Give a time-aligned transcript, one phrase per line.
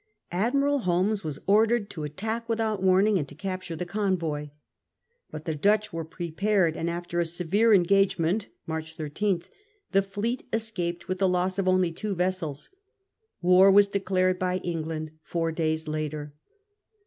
[0.31, 4.49] Admiral Holmes was ordered to attack without warning, and to capture the convoy.
[5.29, 9.43] But the Dutch were pre pared, and after a severe engagement (March 13)
[9.91, 12.71] the fleet escaped with the loss of only two vessels.
[13.43, 16.33] War was declared by England four days later.